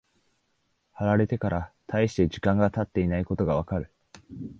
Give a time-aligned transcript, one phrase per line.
[0.93, 3.91] 貼られてから大して時間が経っていないことがわかる。